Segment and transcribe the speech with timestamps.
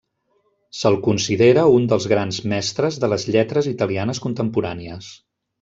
[0.77, 5.13] Se'l considera un dels grans mestres de les lletres italianes contemporànies.